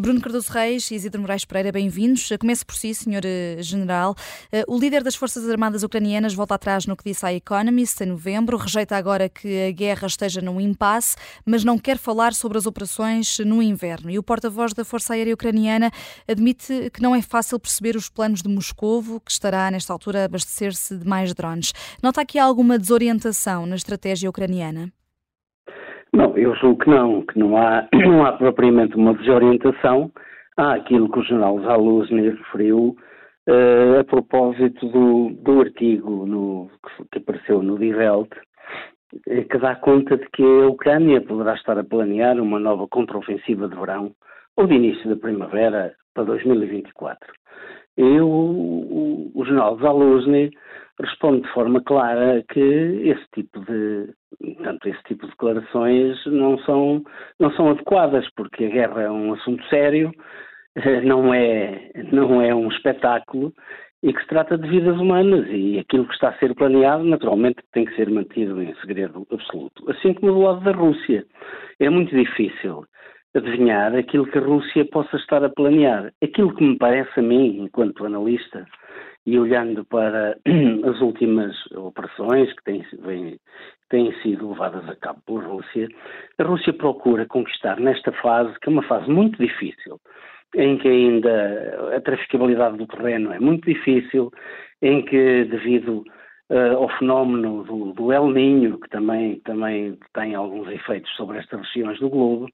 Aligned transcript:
Bruno 0.00 0.20
Cardoso 0.20 0.52
Reis 0.52 0.90
e 0.90 0.94
Isidro 0.94 1.20
Moraes 1.20 1.44
Pereira, 1.44 1.72
bem-vindos. 1.72 2.28
Comece 2.38 2.64
por 2.64 2.76
si, 2.76 2.94
Sr. 2.94 3.24
Eh, 3.24 3.56
general. 3.60 4.14
Eh, 4.52 4.64
o 4.68 4.78
líder 4.78 5.02
das 5.02 5.16
Forças 5.16 5.48
Armadas 5.48 5.82
Ucranianas 5.82 6.34
volta 6.34 6.54
atrás 6.54 6.86
no 6.86 6.96
que 6.96 7.04
disse 7.04 7.26
à 7.26 7.32
Economist 7.32 8.00
em 8.02 8.06
novembro, 8.06 8.56
rejeita 8.56 8.96
agora 8.96 9.28
que 9.28 9.68
a 9.68 9.72
guerra 9.72 10.06
esteja 10.06 10.40
num 10.40 10.60
impasse, 10.60 11.16
mas 11.44 11.64
não 11.64 11.78
quer 11.78 11.98
falar 11.98 12.32
sobre 12.34 12.58
as 12.58 12.66
operações 12.66 13.38
no 13.40 13.62
inverno. 13.62 14.10
E 14.10 14.18
o 14.18 14.22
porta-voz 14.22 14.72
da 14.72 14.84
Força 14.84 15.14
Aérea 15.14 15.34
Ucraniana 15.34 15.90
admite 16.28 16.90
que 16.92 17.02
não 17.02 17.14
é 17.14 17.22
fácil 17.22 17.58
perceber 17.58 17.96
os 17.96 18.08
planos 18.08 18.42
de 18.42 18.48
Moscovo, 18.48 19.20
que 19.20 19.32
estará, 19.32 19.70
nesta 19.70 19.92
altura, 19.92 20.22
a 20.22 20.24
abastecer-se 20.26 20.96
de 20.96 21.06
mais 21.06 21.34
drones. 21.34 21.72
Nota 22.02 22.20
aqui 22.20 22.38
alguma 22.38 22.78
desorientação 22.78 23.66
na 23.66 23.74
estratégia 23.76 24.30
ucraniana? 24.30 24.92
Não, 26.18 26.36
eu 26.36 26.52
julgo 26.56 26.82
que 26.82 26.90
não, 26.90 27.22
que 27.22 27.38
não 27.38 27.56
há, 27.56 27.86
não 27.94 28.26
há 28.26 28.32
propriamente 28.32 28.96
uma 28.96 29.14
desorientação. 29.14 30.10
Há 30.56 30.74
aquilo 30.74 31.08
que 31.08 31.20
o 31.20 31.22
general 31.22 31.60
Zaluzny 31.60 32.30
referiu 32.30 32.96
uh, 33.48 34.00
a 34.00 34.02
propósito 34.02 34.84
do, 34.88 35.30
do 35.40 35.60
artigo 35.60 36.26
no, 36.26 36.68
que, 37.12 37.18
apareceu 37.18 37.62
no 37.62 37.78
Die 37.78 37.94
Welt, 37.94 38.32
eh, 39.28 39.44
que 39.44 39.58
dá 39.58 39.76
conta 39.76 40.16
de 40.16 40.28
que 40.30 40.42
a 40.42 40.66
Ucrânia 40.66 41.20
poderá 41.20 41.54
estar 41.54 41.78
a 41.78 41.84
planear 41.84 42.40
uma 42.40 42.58
nova 42.58 42.88
contraofensiva 42.88 43.68
de 43.68 43.76
verão 43.76 44.10
ou 44.56 44.66
de 44.66 44.74
início 44.74 45.08
da 45.08 45.14
primavera 45.14 45.94
para 46.14 46.24
2024. 46.24 47.32
E 47.96 48.20
o, 48.20 48.26
o, 48.26 49.30
o 49.36 49.44
general 49.44 49.78
Zaluzny 49.78 50.50
responde 51.00 51.42
de 51.42 51.52
forma 51.52 51.80
clara 51.80 52.42
que 52.48 52.58
esse 52.58 53.24
tipo 53.32 53.60
de, 53.60 54.12
portanto, 54.68 54.88
esse 54.88 55.02
tipo 55.04 55.24
de 55.24 55.30
declarações 55.30 56.26
não 56.26 56.58
são, 56.60 57.02
não 57.40 57.50
são 57.52 57.70
adequadas, 57.70 58.28
porque 58.36 58.66
a 58.66 58.68
guerra 58.68 59.02
é 59.02 59.10
um 59.10 59.32
assunto 59.32 59.64
sério, 59.68 60.12
não 61.04 61.32
é, 61.32 61.90
não 62.12 62.42
é 62.42 62.54
um 62.54 62.68
espetáculo 62.68 63.52
e 64.02 64.12
que 64.12 64.20
se 64.20 64.28
trata 64.28 64.56
de 64.56 64.68
vidas 64.68 64.96
humanas 64.96 65.46
e 65.50 65.78
aquilo 65.78 66.06
que 66.06 66.14
está 66.14 66.28
a 66.28 66.38
ser 66.38 66.54
planeado 66.54 67.02
naturalmente 67.02 67.62
tem 67.72 67.84
que 67.84 67.96
ser 67.96 68.08
mantido 68.10 68.62
em 68.62 68.72
segredo 68.76 69.26
absoluto. 69.32 69.90
Assim 69.90 70.14
como 70.14 70.32
do 70.32 70.40
lado 70.40 70.60
da 70.60 70.70
Rússia. 70.70 71.24
É 71.80 71.90
muito 71.90 72.14
difícil 72.14 72.84
adivinhar 73.34 73.94
aquilo 73.96 74.26
que 74.26 74.38
a 74.38 74.42
Rússia 74.42 74.84
possa 74.84 75.16
estar 75.16 75.42
a 75.42 75.48
planear. 75.48 76.12
Aquilo 76.22 76.54
que 76.54 76.62
me 76.62 76.78
parece 76.78 77.18
a 77.18 77.22
mim, 77.22 77.62
enquanto 77.62 78.06
analista, 78.06 78.64
e 79.28 79.38
olhando 79.38 79.84
para 79.84 80.38
as 80.88 81.00
últimas 81.02 81.54
operações 81.72 82.50
que 82.54 82.64
têm, 82.64 82.82
vem, 83.00 83.38
têm 83.90 84.10
sido 84.22 84.48
levadas 84.48 84.88
a 84.88 84.96
cabo 84.96 85.20
pela 85.26 85.42
Rússia, 85.42 85.86
a 86.38 86.44
Rússia 86.44 86.72
procura 86.72 87.26
conquistar 87.26 87.78
nesta 87.78 88.10
fase, 88.10 88.58
que 88.58 88.70
é 88.70 88.72
uma 88.72 88.82
fase 88.84 89.10
muito 89.10 89.38
difícil, 89.38 90.00
em 90.56 90.78
que 90.78 90.88
ainda 90.88 91.94
a 91.94 92.00
traficabilidade 92.00 92.78
do 92.78 92.86
terreno 92.86 93.30
é 93.30 93.38
muito 93.38 93.66
difícil, 93.66 94.32
em 94.80 95.04
que 95.04 95.44
devido 95.44 96.04
uh, 96.48 96.76
ao 96.78 96.88
fenómeno 96.98 97.64
do, 97.64 97.92
do, 97.92 98.10
El 98.10 98.30
Ninho, 98.30 98.80
que 98.80 98.88
também, 98.88 99.40
também 99.40 99.98
tem 100.14 100.34
alguns 100.34 100.68
efeitos 100.68 101.14
sobre 101.16 101.36
estas 101.36 101.60
regiões 101.60 102.00
do 102.00 102.08
globo, 102.08 102.48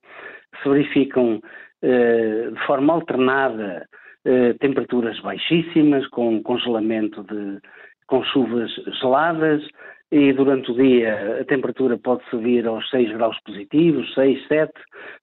se 0.61 0.69
verificam 0.69 1.37
uh, 1.37 2.53
de 2.53 2.67
forma 2.67 2.95
alternada 2.95 3.87
eh, 4.25 4.55
temperaturas 4.55 5.19
baixíssimas, 5.21 6.07
com 6.09 6.43
congelamento 6.43 7.23
de, 7.25 7.61
com 8.07 8.23
chuvas 8.25 8.71
geladas 9.01 9.63
e 10.11 10.33
durante 10.33 10.71
o 10.71 10.75
dia 10.75 11.41
a 11.41 11.45
temperatura 11.45 11.99
pode 11.99 12.23
subir 12.31 12.67
aos 12.67 12.89
6 12.91 13.13
graus 13.13 13.37
positivos, 13.45 14.15
6, 14.15 14.47
7, 14.47 14.73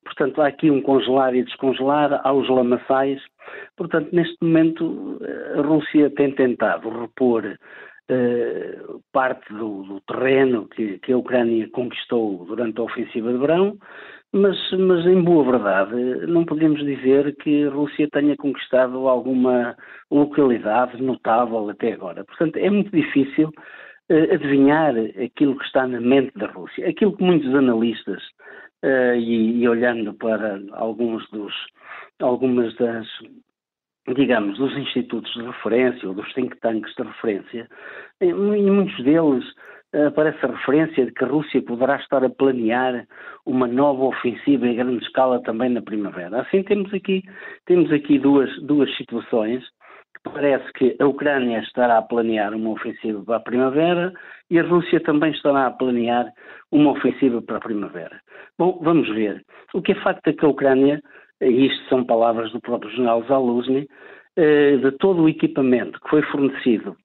portanto 0.04 0.42
há 0.42 0.48
aqui 0.48 0.70
um 0.70 0.82
congelar 0.82 1.34
e 1.34 1.44
descongelar, 1.44 2.20
há 2.24 2.34
os 2.34 2.50
lamaçais, 2.50 3.22
portanto 3.78 4.10
neste 4.12 4.36
momento 4.42 5.18
eh, 5.22 5.60
a 5.60 5.62
Rússia 5.62 6.10
tem 6.10 6.32
tentado 6.32 6.90
repor 6.90 7.46
uh, 7.46 9.02
parte 9.14 9.54
do, 9.54 9.84
do 9.84 10.02
terreno 10.02 10.68
que, 10.68 11.00
que, 11.00 11.14
a 11.14 11.18
Ucrânia 11.18 11.70
conquistou 11.72 12.46
durante 12.46 12.80
a 12.80 12.84
ofensiva 12.84 13.32
de 13.32 13.38
verão, 13.38 13.78
mas, 14.34 14.58
mas, 14.72 15.06
em 15.06 15.22
boa 15.22 15.44
verdade, 15.52 16.26
não 16.28 16.46
podemos 16.46 16.80
dizer 16.80 17.36
que 17.36 17.66
a 17.66 17.70
Rússia 17.70 18.08
tenha 18.12 18.36
conquistado 18.38 19.08
alguma 19.08 19.76
localidade 20.10 21.02
notável 21.02 21.70
até 21.70 21.92
agora. 21.92 22.24
Portanto, 22.24 22.56
é 22.56 22.70
muito 22.70 22.92
difícil 22.96 23.50
uh, 23.50 24.34
adivinhar 24.34 24.94
aquilo 25.24 25.58
que 25.58 25.66
está 25.66 25.86
na 25.86 26.00
mente 26.00 26.32
da 26.38 26.48
Rússia. 26.48 26.88
Aquilo 26.88 27.16
que 27.18 27.24
muitos 27.24 27.54
analistas, 27.54 28.24
uh, 28.84 29.16
e, 29.16 29.62
e, 29.62 29.68
olhando 29.68 30.14
para 30.14 30.62
alguns 30.74 31.30
dos, 31.32 31.54
algumas 32.20 32.74
das, 32.78 33.06
digamos, 34.16 34.58
dos 34.58 34.76
institutos 34.78 35.34
de 35.34 35.44
referência 35.44 36.08
ou 36.08 36.16
dos 36.16 36.34
think 36.34 36.58
tanks 36.62 36.94
de 36.96 37.04
referência, 37.04 37.68
em 38.22 38.34
muitos 38.34 39.04
deles 39.04 39.44
aparece 39.94 40.46
a 40.46 40.50
referência 40.50 41.06
de 41.06 41.12
que 41.12 41.24
a 41.24 41.28
Rússia 41.28 41.62
poderá 41.62 41.98
estar 41.98 42.24
a 42.24 42.30
planear 42.30 43.06
uma 43.46 43.68
nova 43.68 44.06
ofensiva 44.06 44.68
em 44.68 44.76
grande 44.76 45.04
escala 45.04 45.42
também 45.44 45.70
na 45.70 45.82
primavera. 45.82 46.42
Assim 46.42 46.64
temos 46.64 46.94
aqui, 46.94 47.24
temos 47.66 47.92
aqui 47.92 48.18
duas, 48.18 48.50
duas 48.62 48.96
situações. 48.96 49.64
Parece 50.24 50.72
que 50.74 50.96
a 51.00 51.08
Ucrânia 51.08 51.60
estará 51.60 51.98
a 51.98 52.02
planear 52.02 52.54
uma 52.54 52.70
ofensiva 52.70 53.24
para 53.24 53.38
a 53.38 53.42
primavera 53.42 54.14
e 54.50 54.60
a 54.60 54.64
Rússia 54.64 55.00
também 55.00 55.32
estará 55.32 55.66
a 55.66 55.72
planear 55.72 56.32
uma 56.72 56.92
ofensiva 56.92 57.42
para 57.42 57.58
a 57.58 57.62
primavera. 57.62 58.22
Bom, 58.58 58.80
vamos 58.82 59.10
ver. 59.10 59.44
O 59.74 59.82
que 59.82 59.94
é 59.94 59.96
facto 59.96 60.28
é 60.28 60.34
que 60.34 60.46
a 60.46 60.50
Ucrânia, 60.50 61.02
e 61.42 61.66
isto 61.66 61.90
são 61.90 62.06
palavras 62.06 62.52
do 62.52 62.62
próprio 62.62 62.92
general 62.92 63.24
Zaluzny, 63.24 63.88
eh, 64.38 64.78
de 64.78 64.92
todo 64.94 65.24
o 65.24 65.30
equipamento 65.30 66.00
que 66.02 66.10
foi 66.10 66.22
fornecido 66.22 66.96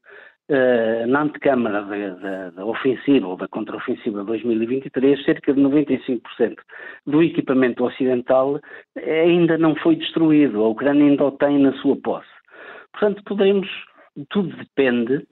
uh, 0.51 1.07
na 1.07 1.23
antecâmara 1.23 1.83
da, 1.83 2.09
da, 2.15 2.51
da, 2.51 2.65
ofensiva 2.65 3.27
ou 3.27 3.37
da 3.37 3.49
contraofensiva 3.49 4.25
2023, 4.25 5.25
cerca 5.25 5.53
de 5.53 5.61
95% 5.61 6.57
do 7.07 7.23
equipamento 7.23 7.84
ocidental 7.84 8.61
ainda 8.97 9.59
não 9.59 9.75
foi 9.77 9.97
destruído, 9.97 10.62
a 10.62 10.69
Ucrânia 10.69 11.05
ainda 11.05 11.25
o 11.25 11.33
tem 11.33 11.59
na 11.59 11.73
sua 11.75 11.97
posse. 11.97 12.29
Portanto, 12.93 13.23
poderemos, 13.25 13.69
tudo 14.31 14.56
depende, 14.56 15.27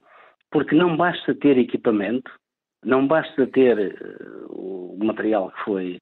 porque 0.51 0.75
não 0.75 0.95
basta 0.95 1.33
ter 1.33 1.57
equipamento, 1.57 2.31
não 2.83 3.07
basta 3.07 3.47
ter 3.47 3.77
uh, 3.77 4.53
o 4.53 4.97
material 5.03 5.51
que 5.51 5.63
foi, 5.63 5.99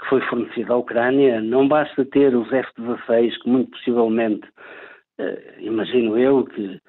que 0.00 0.08
foi 0.08 0.20
fornecido 0.22 0.72
à 0.72 0.76
Ucrânia, 0.76 1.40
não 1.40 1.68
basta 1.68 2.04
ter 2.04 2.34
os 2.34 2.52
F-16, 2.52 3.38
que 3.40 3.48
muito 3.48 3.70
possivelmente, 3.70 4.46
uh, 5.20 5.60
imagino 5.60 6.18
eu, 6.18 6.44
que 6.44 6.80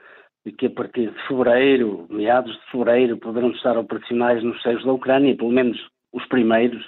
de 0.47 0.53
que 0.53 0.67
a 0.67 0.69
partir 0.69 1.11
de 1.11 1.27
fevereiro, 1.27 2.07
meados 2.09 2.53
de 2.53 2.71
fevereiro, 2.71 3.17
poderão 3.17 3.51
estar 3.51 3.77
operacionais 3.77 4.41
nos 4.41 4.61
seios 4.61 4.83
da 4.85 4.93
Ucrânia, 4.93 5.35
pelo 5.35 5.51
menos 5.51 5.77
os 6.13 6.25
primeiros, 6.27 6.81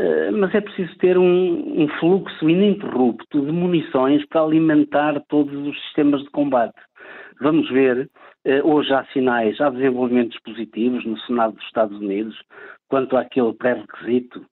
eh, 0.00 0.32
mas 0.32 0.52
é 0.52 0.60
preciso 0.60 0.92
ter 0.98 1.16
um, 1.16 1.82
um, 1.82 1.88
fluxo 2.00 2.50
ininterrupto 2.50 3.40
de 3.40 3.52
munições 3.52 4.26
para 4.26 4.42
alimentar 4.42 5.22
todos 5.28 5.54
os 5.64 5.80
sistemas 5.84 6.22
de 6.22 6.30
combate. 6.30 6.74
Vamos 7.40 7.70
ver, 7.70 8.10
eh, 8.44 8.60
hoje 8.64 8.92
há 8.92 9.04
sinais, 9.12 9.60
há 9.60 9.70
desenvolvimentos 9.70 10.36
positivos 10.40 11.04
no 11.04 11.16
Senado 11.20 11.54
dos 11.54 11.64
Estados 11.66 11.96
Unidos 12.00 12.36
quanto 12.88 13.16
àquele 13.16 13.52
pré-requisito 13.52 14.44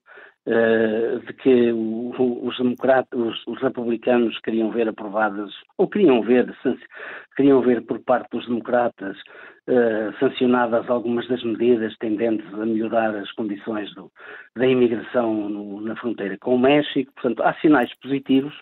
uh, 0.50 1.20
de 1.20 1.32
que 1.34 1.72
o, 1.72 2.12
os, 2.46 2.56
democratas, 2.58 3.18
os, 3.18 3.46
os, 3.46 3.62
republicanos 3.62 4.38
queriam 4.40 4.70
ver 4.70 4.88
aprovadas, 4.88 5.52
ou 5.78 5.88
queriam 5.88 6.20
ver, 6.22 6.52
queriam 7.36 7.60
ver 7.62 7.82
por 7.82 8.00
parte 8.00 8.28
dos 8.32 8.46
democratas 8.46 9.16
uh, 9.68 10.12
sancionadas 10.18 10.90
algumas 10.90 11.26
das 11.28 11.42
medidas 11.44 11.96
tendentes 11.98 12.52
a 12.54 12.66
melhorar 12.66 13.14
as 13.14 13.30
condições 13.32 13.94
do, 13.94 14.10
da 14.56 14.66
imigração 14.66 15.48
no, 15.48 15.80
na 15.80 15.94
fronteira 15.96 16.36
com 16.40 16.56
o 16.56 16.58
México. 16.58 17.12
Portanto, 17.14 17.42
há 17.42 17.54
sinais 17.54 17.92
positivos, 18.00 18.54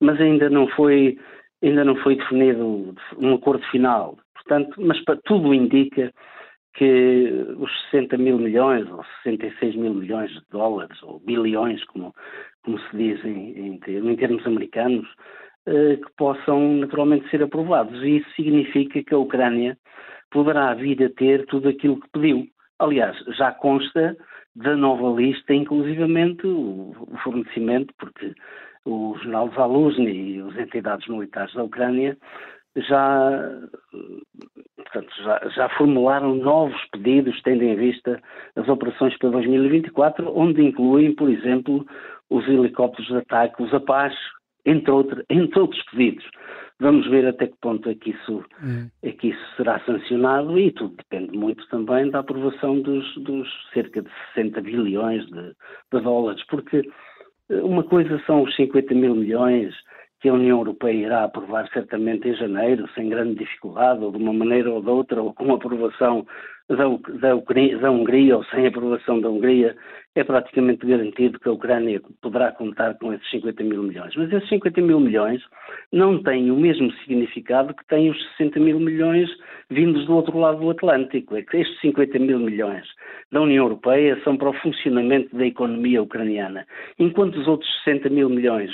mas 0.00 0.20
ainda 0.20 0.50
não 0.50 0.66
foi, 0.68 1.16
ainda 1.62 1.84
não 1.84 1.96
foi 1.96 2.16
definido 2.16 2.94
um 3.18 3.34
acordo 3.34 3.64
final. 3.70 4.18
Portanto, 4.34 4.74
mas 4.78 5.02
para, 5.04 5.18
tudo 5.24 5.54
indica 5.54 6.12
que 6.78 7.44
os 7.58 7.70
60 7.90 8.16
mil 8.16 8.38
milhões 8.38 8.88
ou 8.88 9.02
66 9.24 9.74
mil 9.74 9.94
milhões 9.94 10.30
de 10.30 10.40
dólares, 10.50 11.02
ou 11.02 11.18
bilhões, 11.18 11.82
como, 11.86 12.14
como 12.62 12.78
se 12.78 12.96
diz 12.96 13.24
em, 13.24 13.50
em, 13.58 13.80
em 13.84 14.16
termos 14.16 14.46
americanos, 14.46 15.08
eh, 15.66 15.96
que 15.96 16.12
possam 16.16 16.76
naturalmente 16.76 17.28
ser 17.30 17.42
aprovados. 17.42 18.00
E 18.04 18.18
isso 18.18 18.30
significa 18.36 19.02
que 19.02 19.12
a 19.12 19.18
Ucrânia 19.18 19.76
poderá 20.30 20.72
vir 20.74 21.02
a 21.02 21.10
ter 21.10 21.46
tudo 21.46 21.68
aquilo 21.68 22.00
que 22.00 22.08
pediu. 22.12 22.46
Aliás, 22.78 23.16
já 23.36 23.50
consta 23.50 24.16
da 24.54 24.76
nova 24.76 25.20
lista, 25.20 25.52
inclusivamente 25.52 26.46
o, 26.46 26.94
o 26.96 27.16
fornecimento, 27.24 27.92
porque 27.98 28.34
o 28.84 29.16
general 29.18 29.50
Zaluzny 29.56 30.36
e 30.36 30.40
as 30.42 30.56
entidades 30.56 31.08
militares 31.08 31.52
da 31.54 31.64
Ucrânia 31.64 32.16
já 32.76 33.60
portanto, 34.90 35.12
já, 35.22 35.48
já, 35.54 35.68
formularam 35.70 36.34
novos 36.34 36.80
pedidos, 36.92 37.40
tendo 37.42 37.62
em 37.62 37.76
vista 37.76 38.20
as 38.56 38.68
operações 38.68 39.16
para 39.18 39.30
2024, 39.30 40.32
onde 40.36 40.62
incluem, 40.62 41.14
por 41.14 41.28
exemplo, 41.28 41.86
os 42.30 42.46
helicópteros 42.48 43.08
de 43.08 43.16
ataque, 43.16 43.62
os 43.62 43.72
Apache, 43.72 44.16
entre, 44.64 44.90
outro, 44.90 45.24
entre 45.30 45.60
outros 45.60 45.82
pedidos. 45.90 46.24
Vamos 46.80 47.08
ver 47.08 47.26
até 47.26 47.48
que 47.48 47.56
ponto 47.60 47.88
é 47.88 47.94
que, 47.94 48.10
isso, 48.10 48.44
uhum. 48.62 48.88
é 49.02 49.10
que 49.10 49.28
isso 49.28 49.56
será 49.56 49.80
sancionado 49.80 50.56
e 50.58 50.70
tudo 50.70 50.94
depende 50.96 51.36
muito 51.36 51.66
também 51.68 52.08
da 52.08 52.20
aprovação 52.20 52.80
dos, 52.80 53.14
dos 53.16 53.48
cerca 53.72 54.00
de 54.00 54.08
60 54.34 54.60
bilhões 54.60 55.26
de, 55.26 55.52
de 55.92 56.00
dólares, 56.00 56.44
porque 56.46 56.88
eh, 57.50 57.62
uma 57.62 57.82
coisa 57.82 58.22
são 58.26 58.42
os 58.42 58.54
50 58.54 58.94
mil 58.94 59.16
milhões 59.16 59.74
que 60.20 60.28
a 60.28 60.34
União 60.34 60.58
Europeia 60.58 61.06
irá 61.06 61.24
aprovar 61.24 61.68
certamente 61.72 62.28
em 62.28 62.34
janeiro, 62.34 62.88
sem 62.94 63.08
grande 63.08 63.36
dificuldade, 63.36 64.04
ou 64.04 64.10
de 64.10 64.18
uma 64.18 64.32
maneira 64.32 64.70
ou 64.70 64.82
de 64.82 64.90
outra, 64.90 65.22
ou 65.22 65.32
com 65.32 65.54
aprovação 65.54 66.26
da, 66.68 66.84
da, 67.20 67.34
da 67.80 67.90
Hungria 67.90 68.36
ou 68.36 68.44
sem 68.44 68.66
aprovação 68.66 69.20
da 69.20 69.30
Hungria, 69.30 69.74
é 70.14 70.24
praticamente 70.24 70.84
garantido 70.84 71.38
que 71.38 71.48
a 71.48 71.52
Ucrânia 71.52 72.00
poderá 72.20 72.52
contar 72.52 72.94
com 72.98 73.12
esses 73.12 73.30
50 73.30 73.62
mil 73.62 73.82
milhões. 73.82 74.14
Mas 74.16 74.32
esses 74.32 74.48
50 74.48 74.80
mil 74.80 75.00
milhões 75.00 75.40
não 75.92 76.22
têm 76.22 76.50
o 76.50 76.56
mesmo 76.56 76.92
significado 77.04 77.72
que 77.74 77.86
têm 77.86 78.10
os 78.10 78.36
60 78.36 78.58
mil 78.60 78.80
milhões 78.80 79.30
vindos 79.70 80.04
do 80.06 80.16
outro 80.16 80.36
lado 80.38 80.58
do 80.58 80.70
Atlântico. 80.70 81.36
É 81.36 81.42
que 81.42 81.56
estes 81.56 81.80
50 81.80 82.18
mil 82.18 82.38
milhões 82.38 82.84
da 83.30 83.40
União 83.40 83.64
Europeia 83.64 84.20
são 84.24 84.36
para 84.36 84.50
o 84.50 84.54
funcionamento 84.54 85.34
da 85.36 85.46
economia 85.46 86.02
ucraniana, 86.02 86.66
enquanto 86.98 87.36
os 87.36 87.46
outros 87.46 87.70
60 87.84 88.08
mil 88.10 88.28
milhões 88.28 88.70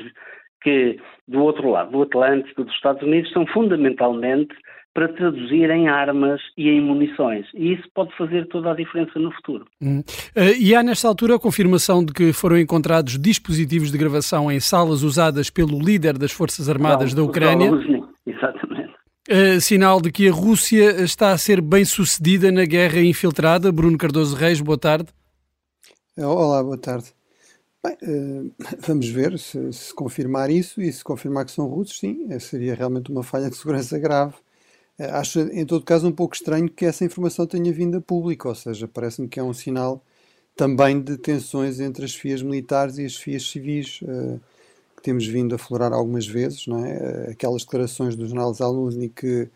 que 0.65 0.99
do 1.29 1.43
outro 1.43 1.71
lado 1.71 1.93
do 1.93 2.03
Atlântico, 2.03 2.65
dos 2.65 2.75
Estados 2.75 3.03
Unidos, 3.03 3.31
são 3.33 3.47
fundamentalmente 3.47 4.55
para 4.95 5.09
traduzir 5.09 5.69
em 5.71 5.89
armas 5.89 6.41
e 6.57 6.69
em 6.69 6.81
munições. 6.81 7.47
E 7.53 7.75
isso 7.75 7.83
pode 7.93 8.17
fazer 8.17 8.47
toda 8.47 8.71
a 8.71 8.75
diferença 8.75 9.19
no 9.19 9.31
futuro. 9.33 9.67
Hum. 9.83 10.01
Uh, 10.37 10.57
e 10.59 10.75
há 10.75 10.83
nesta 10.83 11.09
altura 11.09 11.35
a 11.35 11.39
confirmação 11.39 12.05
de 12.05 12.13
que 12.13 12.33
foram 12.33 12.57
encontrados 12.57 13.19
dispositivos 13.19 13.91
de 13.91 13.99
gravação 13.99 14.51
em 14.51 14.61
salas 14.61 15.03
usadas 15.03 15.51
pelo 15.51 15.79
líder 15.81 16.17
das 16.17 16.31
Forças 16.31 16.69
Armadas 16.69 17.13
Não, 17.13 17.25
da 17.25 17.29
Ucrânia. 17.29 17.71
Exatamente. 18.25 18.95
Uh, 19.29 19.61
sinal 19.61 20.01
de 20.01 20.13
que 20.13 20.29
a 20.29 20.33
Rússia 20.33 21.03
está 21.03 21.33
a 21.33 21.39
ser 21.39 21.61
bem 21.61 21.85
sucedida 21.85 22.53
na 22.53 22.65
guerra 22.65 23.01
infiltrada. 23.01 23.73
Bruno 23.73 23.99
Cardoso 23.99 24.37
Reis, 24.37 24.61
boa 24.61 24.79
tarde. 24.79 25.09
Olá, 26.17 26.63
boa 26.63 26.79
tarde. 26.79 27.07
Bem, 27.85 27.99
uh, 28.03 28.53
vamos 28.81 29.09
ver 29.09 29.39
se, 29.39 29.73
se, 29.73 29.95
confirmar 29.95 30.51
isso 30.51 30.81
e 30.81 30.91
se 30.91 31.05
confirmar 31.05 31.45
que 31.45 31.53
são 31.53 31.67
russos, 31.67 31.99
sim, 31.99 32.27
seria 32.41 32.75
realmente 32.75 33.11
uma 33.13 33.23
falha 33.23 33.51
de 33.51 33.57
segurança 33.57 33.99
grave 33.99 34.35
eh, 34.99 35.11
acho, 35.11 35.41
em 35.41 35.67
todo 35.67 35.85
caso, 35.85 36.09
um 36.09 36.13
pouco 36.13 36.35
estranho 36.35 36.69
que 36.71 36.85
essa 36.87 37.05
informação 37.05 37.47
tenha 37.47 37.73
vindo 37.73 37.99
a 37.99 38.01
público, 38.01 38.49
ou 38.49 38.55
seja, 38.55 38.89
parece-me 38.89 39.29
que 39.29 39.41
é 39.41 39.43
um 39.43 39.53
sinal 39.55 40.03
também 40.57 41.01
de 41.03 41.19
tensões 41.19 41.81
entre 41.81 42.05
as 42.05 42.15
FIAs 42.15 42.43
militares 42.43 42.99
e 42.99 43.05
as 43.07 43.17
FIAs 43.17 43.49
civis, 43.51 44.01
que 44.97 45.03
temos 45.03 45.27
vindo 45.27 45.55
a 45.55 45.57
aflorar 45.57 45.93
algumas 45.93 46.27
vezes, 46.27 46.67
não 46.67 46.85
é? 46.85 47.31
Aquelas 47.33 47.63
declarações 47.65 48.17
do 48.17 48.27
jornal 48.27 48.53
Zaluzny 48.55 49.09
que 49.11 49.49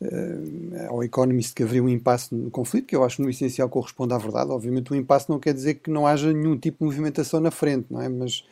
uh, 0.00 0.88
ao 0.88 1.02
Economist 1.02 1.54
que 1.54 1.62
haveria 1.62 1.82
um 1.82 1.88
impasse 1.88 2.34
no 2.34 2.50
conflito, 2.50 2.86
que 2.86 2.96
eu 2.96 3.04
acho 3.04 3.22
no 3.22 3.30
essencial 3.30 3.68
corresponde 3.68 4.14
à 4.14 4.18
verdade. 4.18 4.50
Obviamente, 4.50 4.90
o 4.90 4.94
um 4.94 4.98
impasse 4.98 5.28
não 5.28 5.38
quer 5.38 5.54
dizer 5.54 5.74
que 5.74 5.90
não 5.90 6.06
haja 6.06 6.32
nenhum 6.32 6.56
tipo 6.56 6.78
de 6.78 6.84
movimentação 6.84 7.40
na 7.40 7.50
frente, 7.50 7.86
não 7.90 8.00
é? 8.00 8.08
Mas 8.08 8.44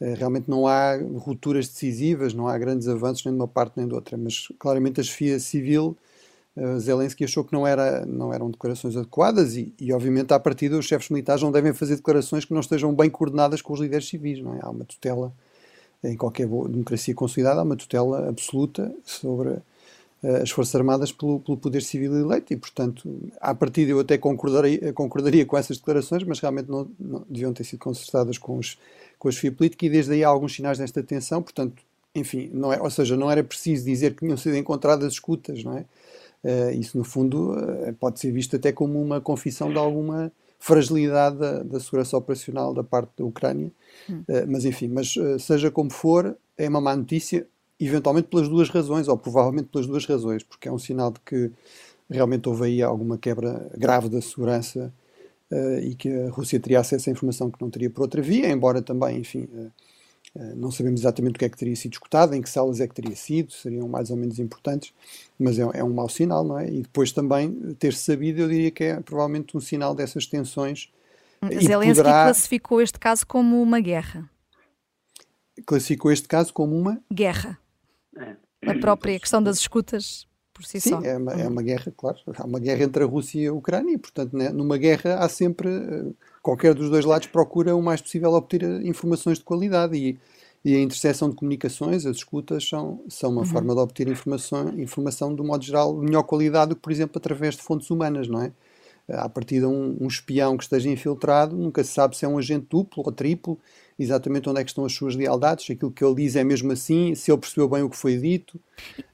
eh, 0.00 0.14
realmente 0.14 0.48
não 0.48 0.66
há 0.66 0.96
rupturas 0.96 1.68
decisivas, 1.68 2.34
não 2.34 2.46
há 2.46 2.56
grandes 2.58 2.86
avanços 2.88 3.24
nem 3.24 3.34
de 3.34 3.40
uma 3.40 3.48
parte 3.48 3.74
nem 3.76 3.88
de 3.88 3.94
outra, 3.94 4.16
mas 4.16 4.48
claramente 4.58 5.00
a 5.00 5.04
chefia 5.04 5.40
civil, 5.40 5.96
uh, 6.56 6.78
Zelensky 6.78 7.24
achou 7.24 7.44
que 7.44 7.52
não, 7.52 7.66
era, 7.66 8.04
não 8.04 8.32
eram 8.32 8.50
declarações 8.50 8.96
adequadas 8.96 9.56
e, 9.56 9.74
e, 9.80 9.92
obviamente, 9.92 10.32
à 10.32 10.40
partida, 10.40 10.76
os 10.78 10.86
chefes 10.86 11.08
militares 11.08 11.42
não 11.42 11.50
devem 11.52 11.72
fazer 11.72 11.96
declarações 11.96 12.44
que 12.44 12.52
não 12.52 12.60
estejam 12.60 12.94
bem 12.94 13.08
coordenadas 13.10 13.62
com 13.62 13.72
os 13.72 13.80
líderes 13.80 14.08
civis, 14.08 14.40
não 14.42 14.54
é? 14.54 14.60
Há 14.62 14.70
uma 14.70 14.84
tutela, 14.84 15.32
em 16.04 16.16
qualquer 16.16 16.46
democracia 16.46 17.14
consolidada, 17.14 17.60
há 17.60 17.64
uma 17.64 17.76
tutela 17.76 18.28
absoluta 18.28 18.94
sobre 19.04 19.56
as 20.22 20.50
Forças 20.50 20.74
Armadas 20.74 21.12
pelo, 21.12 21.40
pelo, 21.40 21.56
poder 21.56 21.82
civil 21.82 22.14
eleito 22.16 22.52
e, 22.52 22.56
portanto, 22.56 23.30
à 23.40 23.54
partida 23.54 23.92
eu 23.92 24.00
até 24.00 24.18
concordaria, 24.18 24.92
concordaria 24.92 25.44
com 25.44 25.56
essas 25.56 25.76
declarações, 25.76 26.24
mas 26.24 26.40
realmente 26.40 26.68
não, 26.68 26.88
não 26.98 27.24
deviam 27.28 27.52
ter 27.52 27.64
sido 27.64 27.78
concertadas 27.78 28.38
com 28.38 28.58
os 28.58 28.78
com 29.18 29.28
a 29.28 29.32
chefia 29.32 29.52
política 29.52 29.86
e 29.86 29.90
desde 29.90 30.12
aí 30.12 30.24
há 30.24 30.28
alguns 30.28 30.54
sinais 30.54 30.78
desta 30.78 31.02
tensão, 31.02 31.42
portanto, 31.42 31.82
enfim, 32.14 32.50
não 32.52 32.72
é, 32.72 32.80
ou 32.80 32.90
seja, 32.90 33.16
não 33.16 33.30
era 33.30 33.42
preciso 33.44 33.84
dizer 33.84 34.14
que 34.14 34.20
tinham 34.20 34.36
sido 34.36 34.56
encontradas 34.56 35.12
escutas, 35.12 35.62
não 35.62 35.76
é? 35.76 35.84
Uh, 36.44 36.70
isso, 36.78 36.96
no 36.96 37.04
fundo, 37.04 37.52
uh, 37.52 37.92
pode 37.98 38.20
ser 38.20 38.30
visto 38.30 38.56
até 38.56 38.72
como 38.72 39.02
uma 39.02 39.20
confissão 39.20 39.70
de 39.70 39.78
alguma 39.78 40.30
fragilidade 40.58 41.36
da, 41.36 41.62
da 41.62 41.80
segurança 41.80 42.16
operacional 42.16 42.72
da 42.72 42.84
parte 42.84 43.10
da 43.18 43.24
Ucrânia. 43.24 43.70
Uh, 44.08 44.46
mas, 44.48 44.64
enfim, 44.64 44.88
mas 44.88 45.14
seja 45.40 45.70
como 45.70 45.90
for, 45.90 46.36
é 46.56 46.68
uma 46.68 46.80
má 46.80 46.94
notícia, 46.94 47.46
eventualmente 47.78 48.28
pelas 48.28 48.48
duas 48.48 48.68
razões, 48.68 49.08
ou 49.08 49.16
provavelmente 49.16 49.68
pelas 49.68 49.86
duas 49.86 50.06
razões, 50.06 50.42
porque 50.42 50.68
é 50.68 50.72
um 50.72 50.78
sinal 50.78 51.10
de 51.10 51.20
que 51.20 51.50
realmente 52.08 52.48
houve 52.48 52.64
aí 52.64 52.82
alguma 52.82 53.18
quebra 53.18 53.70
grave 53.76 54.08
da 54.08 54.20
segurança 54.20 54.92
uh, 55.50 55.78
e 55.80 55.94
que 55.94 56.08
a 56.08 56.30
Rússia 56.30 56.58
teria 56.58 56.80
acesso 56.80 57.10
à 57.10 57.12
informação 57.12 57.50
que 57.50 57.60
não 57.60 57.70
teria 57.70 57.90
por 57.90 58.02
outra 58.02 58.22
via, 58.22 58.48
embora 58.50 58.80
também, 58.80 59.18
enfim, 59.18 59.48
uh, 59.52 59.70
não 60.54 60.70
sabemos 60.70 61.00
exatamente 61.00 61.36
o 61.36 61.38
que 61.38 61.44
é 61.44 61.48
que 61.48 61.56
teria 61.56 61.76
sido 61.76 61.94
escutado, 61.94 62.34
em 62.34 62.42
que 62.42 62.48
salas 62.48 62.80
é 62.80 62.86
que 62.86 62.94
teria 62.94 63.16
sido, 63.16 63.52
seriam 63.52 63.88
mais 63.88 64.10
ou 64.10 64.16
menos 64.16 64.38
importantes, 64.38 64.92
mas 65.38 65.58
é, 65.58 65.62
é 65.74 65.84
um 65.84 65.92
mau 65.92 66.08
sinal, 66.08 66.44
não 66.44 66.58
é? 66.58 66.68
E 66.68 66.82
depois 66.82 67.12
também 67.12 67.74
ter-se 67.78 68.02
sabido, 68.02 68.42
eu 68.42 68.48
diria 68.48 68.70
que 68.70 68.84
é 68.84 69.00
provavelmente 69.00 69.56
um 69.56 69.60
sinal 69.60 69.94
dessas 69.94 70.26
tensões. 70.26 70.90
Zelensky 71.42 71.96
poderá... 71.96 72.24
classificou 72.24 72.80
este 72.80 72.98
caso 72.98 73.26
como 73.26 73.62
uma 73.62 73.80
guerra. 73.80 74.28
Classificou 75.64 76.12
este 76.12 76.28
caso 76.28 76.52
como 76.52 76.76
uma 76.76 77.00
guerra. 77.12 77.58
É. 78.16 78.36
A 78.70 78.74
própria 78.78 79.18
questão 79.18 79.42
das 79.42 79.58
escutas 79.58 80.26
por 80.56 80.64
si 80.64 80.80
Sim, 80.80 80.90
só. 80.90 81.00
é 81.02 81.16
uma, 81.18 81.32
é 81.32 81.46
uma 81.46 81.62
guerra, 81.62 81.92
claro. 81.94 82.16
Há 82.34 82.44
uma 82.46 82.58
guerra 82.58 82.84
entre 82.84 83.04
a 83.04 83.06
Rússia 83.06 83.38
e 83.38 83.46
a 83.46 83.52
Ucrânia 83.52 83.92
e, 83.92 83.98
portanto, 83.98 84.34
né, 84.34 84.48
numa 84.48 84.78
guerra 84.78 85.16
há 85.16 85.28
sempre. 85.28 85.68
Eh, 85.68 86.04
qualquer 86.42 86.72
dos 86.72 86.88
dois 86.88 87.04
lados 87.04 87.26
procura 87.26 87.76
o 87.76 87.82
mais 87.82 88.00
possível 88.00 88.32
obter 88.32 88.62
informações 88.86 89.38
de 89.38 89.44
qualidade 89.44 89.96
e, 89.96 90.18
e 90.64 90.74
a 90.74 90.80
interseção 90.80 91.28
de 91.28 91.36
comunicações, 91.36 92.06
as 92.06 92.16
escutas, 92.16 92.66
são, 92.66 93.02
são 93.08 93.30
uma 93.30 93.42
uhum. 93.42 93.46
forma 93.46 93.74
de 93.74 93.80
obter 93.80 94.08
informação, 94.08 94.68
informação, 94.78 95.34
de 95.34 95.42
modo 95.42 95.62
geral, 95.62 95.98
de 95.98 96.06
melhor 96.06 96.22
qualidade 96.22 96.70
do 96.70 96.76
que, 96.76 96.82
por 96.82 96.92
exemplo, 96.92 97.18
através 97.18 97.54
de 97.54 97.62
fontes 97.62 97.90
humanas, 97.90 98.26
não 98.26 98.40
é? 98.40 98.52
A 99.08 99.28
partir 99.28 99.60
de 99.60 99.66
um, 99.66 99.96
um 100.00 100.06
espião 100.06 100.56
que 100.56 100.64
esteja 100.64 100.88
infiltrado, 100.88 101.54
nunca 101.54 101.84
se 101.84 101.92
sabe 101.92 102.16
se 102.16 102.24
é 102.24 102.28
um 102.28 102.38
agente 102.38 102.66
duplo 102.70 103.02
ou 103.06 103.12
triplo, 103.12 103.58
exatamente 103.98 104.48
onde 104.48 104.60
é 104.60 104.64
que 104.64 104.70
estão 104.70 104.84
as 104.84 104.92
suas 104.92 105.16
lealdades, 105.16 105.70
aquilo 105.70 105.90
que 105.90 106.04
ele 106.04 106.14
diz 106.16 106.36
é 106.36 106.44
mesmo 106.44 106.70
assim, 106.70 107.14
se 107.14 107.30
ele 107.30 107.38
percebeu 107.38 107.68
bem 107.68 107.82
o 107.82 107.88
que 107.88 107.96
foi 107.96 108.18
dito. 108.18 108.60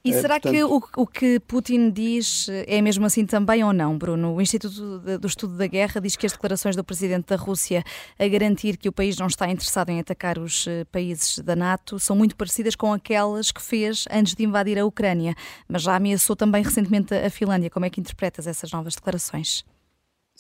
E 0.05 0.11
uh, 0.11 0.15
será 0.15 0.41
portanto... 0.41 0.53
que 0.53 0.65
o, 0.65 0.83
o, 0.97 1.07
que 1.07 1.41
Putin 1.41 1.91
diz 1.91 2.49
é 2.67 2.83
mesmo 2.83 3.07
assim 3.07 3.25
também 3.25 3.63
ou 3.63 3.73
não, 3.73 3.97
Bruno? 3.97 4.35
O 4.35 4.41
Instituto 4.41 4.99
do 5.19 5.27
Estudo 5.27 5.57
da 5.57 5.67
Guerra 5.67 6.01
diz 6.01 6.17
que 6.17 6.27
as 6.27 6.33
declarações 6.33 6.75
do 6.75 6.83
presidente 6.83 7.27
da 7.27 7.37
Rússia 7.37 7.85
a 8.19 8.27
garantir 8.27 8.77
que 8.77 8.89
o 8.89 8.93
país 8.93 9.17
não 9.17 9.29
está 9.29 9.49
interessado 9.49 9.91
em 9.91 10.01
atacar 10.01 10.39
os 10.39 10.67
eh, 10.67 10.85
países 10.91 11.39
da 11.39 11.55
NATO 11.55 11.99
são 12.01 12.17
muito 12.17 12.35
parecidas 12.35 12.75
com 12.75 12.93
aquelas 12.93 13.53
que 13.53 13.63
fez 13.63 14.05
antes 14.11 14.35
de 14.35 14.43
invadir 14.45 14.79
a 14.79 14.85
Ucrânia, 14.85 15.35
mas 15.69 15.83
já 15.83 15.95
ameaçou 15.95 16.35
também 16.35 16.63
recentemente 16.63 17.15
a 17.15 17.31
Finlândia. 17.31 17.71
Como 17.71 17.87
é 17.87 17.91
que 17.91 18.01
interpretas 18.01 18.47
essas 18.47 18.73
novas 18.73 18.95
declarações? 18.95 19.65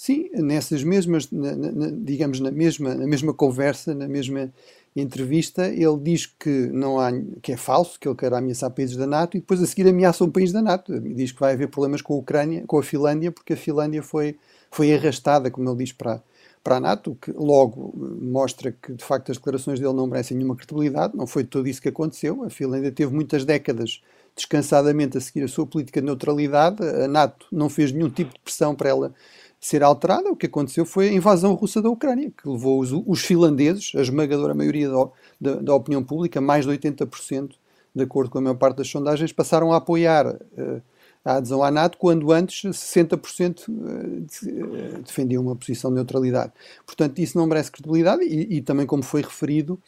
Sim, 0.04 0.28
nessas 0.32 0.82
mesmas, 0.82 1.30
na, 1.30 1.54
na, 1.54 1.90
digamos, 1.92 2.40
na 2.40 2.50
mesma, 2.50 2.92
na 2.92 3.06
mesma 3.06 3.32
conversa, 3.32 3.94
na 3.94 4.08
mesma 4.08 4.52
entrevista, 4.96 5.68
ele 5.68 5.96
diz 6.02 6.26
que 6.26 6.50
não 6.72 6.98
há, 6.98 7.12
que 7.40 7.52
é 7.52 7.56
falso, 7.56 8.00
que 8.00 8.08
ele 8.08 8.16
quer 8.16 8.34
ameaçar 8.34 8.68
países 8.72 8.96
da 8.96 9.06
NATO 9.06 9.36
e 9.36 9.40
depois 9.40 9.62
a 9.62 9.66
seguir 9.66 9.86
ameaça 9.86 10.24
um 10.24 10.30
país 10.32 10.50
da 10.50 10.60
NATO. 10.60 10.98
Diz 10.98 11.30
que 11.30 11.38
vai 11.38 11.52
haver 11.52 11.68
problemas 11.68 12.02
com 12.02 12.14
a 12.14 12.16
Ucrânia, 12.16 12.64
com 12.66 12.80
a 12.80 12.82
Finlândia, 12.82 13.30
porque 13.30 13.52
a 13.52 13.56
Finlândia 13.56 14.02
foi, 14.02 14.36
foi 14.72 14.92
arrastada, 14.92 15.52
como 15.52 15.70
ele 15.70 15.84
diz, 15.84 15.92
para, 15.92 16.20
para 16.64 16.78
a 16.78 16.80
NATO, 16.80 17.16
que 17.22 17.30
logo 17.30 17.94
mostra 18.20 18.72
que 18.72 18.94
de 18.94 19.04
facto 19.04 19.30
as 19.30 19.36
declarações 19.36 19.78
dele 19.78 19.94
não 19.94 20.08
merecem 20.08 20.36
nenhuma 20.36 20.56
credibilidade. 20.56 21.16
Não 21.16 21.28
foi 21.28 21.44
tudo 21.44 21.68
isso 21.68 21.80
que 21.80 21.90
aconteceu. 21.90 22.42
A 22.42 22.50
Finlândia 22.50 22.90
teve 22.90 23.14
muitas 23.14 23.44
décadas 23.44 24.02
descansadamente 24.34 25.16
a 25.16 25.20
seguir 25.20 25.44
a 25.44 25.48
sua 25.48 25.64
política 25.64 26.00
de 26.00 26.06
neutralidade. 26.06 26.84
A 26.84 27.06
NATO 27.06 27.46
não 27.52 27.68
fez 27.68 27.92
nenhum 27.92 28.10
tipo 28.10 28.32
de 28.32 28.40
pressão 28.40 28.74
para 28.74 28.88
ela 28.88 29.14
ser 29.62 29.84
alterada, 29.84 30.28
o 30.28 30.34
que 30.34 30.46
aconteceu 30.46 30.84
foi 30.84 31.08
a 31.08 31.12
invasão 31.12 31.54
russa 31.54 31.80
da 31.80 31.88
Ucrânia, 31.88 32.32
que 32.36 32.48
levou 32.48 32.80
os, 32.80 32.90
os 32.90 33.20
finlandeses, 33.20 33.92
a 33.94 34.00
esmagadora 34.00 34.54
maioria 34.54 34.88
da, 34.90 35.08
da, 35.40 35.54
da, 35.60 35.74
opinião 35.74 36.02
pública, 36.02 36.40
mais 36.40 36.66
de 36.66 36.72
80%, 36.72 37.52
de 37.94 38.02
acordo 38.02 38.28
com 38.28 38.38
a 38.38 38.40
maior 38.40 38.56
parte 38.56 38.78
das 38.78 38.88
sondagens, 38.88 39.32
passaram 39.32 39.72
a 39.72 39.76
apoiar 39.76 40.26
uh, 40.26 40.82
a 41.24 41.36
adesão 41.36 41.62
à 41.62 41.70
NATO, 41.70 41.96
quando 41.96 42.32
antes 42.32 42.64
60% 42.64 43.68
eh, 43.68 44.48
eh, 44.48 44.98
defendiam 45.06 45.40
uma 45.40 45.54
posição 45.54 45.90
de 45.90 45.94
neutralidade. 45.94 46.52
Portanto, 46.84 47.20
isso 47.20 47.38
não 47.38 47.46
merece 47.46 47.70
credibilidade 47.70 48.24
e, 48.24 48.56
e 48.56 48.60
também, 48.60 48.84
como 48.84 49.04
foi 49.04 49.22
referido, 49.22 49.78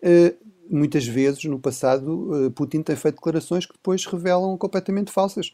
uh, 0.00 0.36
muitas 0.70 1.04
vezes 1.04 1.44
no 1.46 1.58
passado 1.58 2.52
Putin 2.54 2.82
tem 2.82 2.94
feito 2.94 3.16
declarações 3.16 3.66
que 3.66 3.72
depois 3.72 4.06
revelam 4.06 4.56
completamente 4.56 5.10
falsas. 5.10 5.52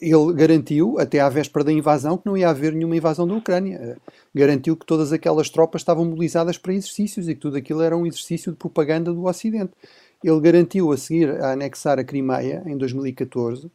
Ele 0.00 0.32
garantiu, 0.34 0.98
até 0.98 1.20
à 1.20 1.28
véspera 1.28 1.64
da 1.64 1.72
invasão, 1.72 2.18
que 2.18 2.26
não 2.26 2.36
ia 2.36 2.50
haver 2.50 2.72
nenhuma 2.72 2.96
invasão 2.96 3.26
da 3.26 3.34
Ucrânia. 3.34 3.96
Garantiu 4.34 4.76
que 4.76 4.84
todas 4.84 5.12
aquelas 5.12 5.48
tropas 5.48 5.82
estavam 5.82 6.04
mobilizadas 6.04 6.58
para 6.58 6.74
exercícios 6.74 7.28
e 7.28 7.34
que 7.34 7.40
tudo 7.40 7.56
aquilo 7.56 7.82
era 7.82 7.96
um 7.96 8.06
exercício 8.06 8.52
de 8.52 8.58
propaganda 8.58 9.12
do 9.12 9.24
Ocidente. 9.24 9.72
Ele 10.22 10.40
garantiu 10.40 10.92
a 10.92 10.96
seguir 10.96 11.30
a 11.40 11.52
anexar 11.52 11.98
a 11.98 12.04
Crimeia 12.04 12.62
em 12.66 12.76
2014 12.76 13.70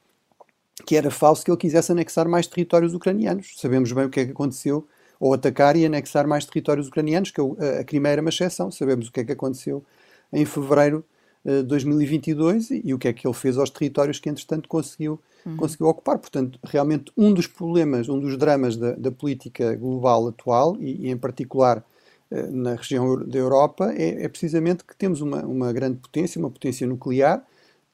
que 0.85 0.95
era 0.95 1.09
falso 1.09 1.43
que 1.43 1.51
ele 1.51 1.57
quisesse 1.57 1.91
anexar 1.91 2.27
mais 2.27 2.47
territórios 2.47 2.93
ucranianos. 2.93 3.53
Sabemos 3.57 3.91
bem 3.91 4.05
o 4.05 4.09
que 4.09 4.19
é 4.19 4.25
que 4.25 4.31
aconteceu, 4.31 4.87
ou 5.19 5.33
atacar 5.33 5.75
e 5.75 5.85
anexar 5.85 6.27
mais 6.27 6.45
territórios 6.45 6.87
ucranianos, 6.87 7.31
que 7.31 7.41
a 7.79 7.83
Crimeia 7.83 8.13
era 8.13 8.21
uma 8.21 8.29
exceção. 8.29 8.69
Sabemos 8.69 9.07
o 9.07 9.11
que 9.11 9.21
é 9.21 9.23
que 9.23 9.31
aconteceu 9.31 9.83
em 10.31 10.45
fevereiro 10.45 11.03
2022 11.43 12.71
e, 12.71 12.81
e 12.85 12.93
o 12.93 12.99
que 12.99 13.07
é 13.07 13.13
que 13.13 13.25
ele 13.25 13.33
fez 13.33 13.57
aos 13.57 13.69
territórios 13.69 14.19
que, 14.19 14.29
entretanto, 14.29 14.67
conseguiu, 14.67 15.19
uhum. 15.45 15.57
conseguiu 15.57 15.87
ocupar. 15.87 16.17
Portanto, 16.17 16.59
realmente, 16.63 17.11
um 17.17 17.33
dos 17.33 17.47
problemas, 17.47 18.09
um 18.09 18.19
dos 18.19 18.37
dramas 18.37 18.75
da, 18.75 18.93
da 18.93 19.11
política 19.11 19.75
global 19.75 20.27
atual, 20.27 20.77
e, 20.79 21.07
e 21.07 21.09
em 21.09 21.17
particular 21.17 21.83
eh, 22.29 22.47
na 22.47 22.75
região 22.75 23.23
da 23.25 23.37
Europa, 23.37 23.93
é, 23.93 24.23
é 24.23 24.27
precisamente 24.27 24.83
que 24.83 24.95
temos 24.95 25.21
uma, 25.21 25.45
uma 25.45 25.71
grande 25.71 25.97
potência, 25.99 26.39
uma 26.39 26.51
potência 26.51 26.85
nuclear, 26.85 27.43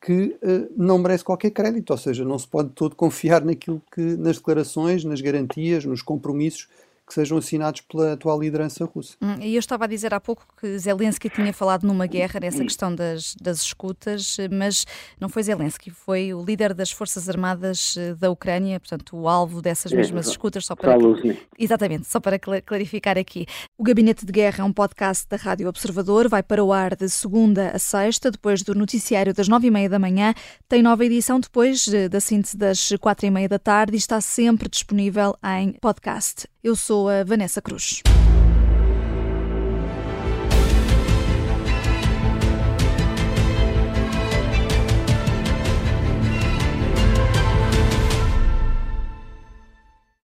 que 0.01 0.37
uh, 0.43 0.69
não 0.75 0.97
merece 0.97 1.23
qualquer 1.23 1.51
crédito, 1.51 1.91
ou 1.91 1.97
seja, 1.97 2.25
não 2.25 2.37
se 2.37 2.45
pode 2.45 2.71
todo 2.71 2.93
confiar 2.93 3.43
naquilo 3.45 3.81
que, 3.93 4.01
nas 4.01 4.37
declarações, 4.37 5.05
nas 5.05 5.21
garantias, 5.21 5.85
nos 5.85 6.01
compromissos 6.01 6.67
que 7.05 7.13
sejam 7.13 7.37
assinados 7.37 7.81
pela 7.81 8.13
atual 8.13 8.39
liderança 8.39 8.85
russa. 8.85 9.15
Hum, 9.21 9.35
e 9.41 9.55
eu 9.55 9.59
estava 9.59 9.83
a 9.83 9.87
dizer 9.87 10.13
há 10.13 10.19
pouco 10.19 10.45
que 10.59 10.77
Zelensky 10.79 11.29
tinha 11.29 11.51
falado 11.53 11.85
numa 11.85 12.07
guerra 12.07 12.39
nessa 12.39 12.63
questão 12.63 12.93
das, 12.93 13.35
das 13.41 13.61
escutas, 13.61 14.37
mas 14.51 14.85
não 15.19 15.27
foi 15.27 15.43
Zelensky, 15.43 15.91
foi 15.91 16.33
o 16.33 16.43
líder 16.43 16.73
das 16.73 16.91
Forças 16.91 17.27
Armadas 17.27 17.95
eh, 17.97 18.13
da 18.15 18.31
Ucrânia, 18.31 18.79
portanto, 18.79 19.17
o 19.17 19.27
alvo 19.27 19.61
dessas 19.61 19.91
é, 19.91 19.95
mesmas 19.95 20.27
escutas, 20.27 20.65
só 20.65 20.75
para. 20.75 20.95
Exatamente, 21.57 22.07
só 22.07 22.19
para 22.19 22.39
clarificar 22.39 23.17
aqui. 23.17 23.45
O 23.77 23.83
Gabinete 23.83 24.25
de 24.25 24.31
Guerra 24.31 24.61
é 24.61 24.63
um 24.63 24.73
podcast 24.73 25.27
da 25.27 25.37
Rádio 25.37 25.67
Observador, 25.67 26.29
vai 26.29 26.41
para 26.41 26.63
o 26.63 26.71
ar 26.71 26.95
de 26.95 27.09
segunda 27.09 27.71
a 27.71 27.79
sexta, 27.79 28.31
depois 28.31 28.63
do 28.63 28.73
noticiário 28.73 29.33
das 29.33 29.47
nove 29.47 29.67
e 29.67 29.71
meia 29.71 29.89
da 29.89 29.99
manhã, 29.99 30.33
tem 30.69 30.81
nova 30.81 31.03
edição 31.05 31.39
depois 31.39 31.87
eh, 31.87 32.07
da 32.07 32.19
síntese 32.19 32.55
das 32.55 32.93
quatro 32.99 33.25
e 33.25 33.31
meia 33.31 33.49
da 33.49 33.59
tarde 33.59 33.95
e 33.95 33.97
está 33.97 34.21
sempre 34.21 34.69
disponível 34.69 35.35
em 35.43 35.73
podcast. 35.73 36.52
Eu 36.63 36.77
sou 36.77 37.09
a 37.09 37.25
Vanessa 37.25 37.61
Cruz. 37.61 38.01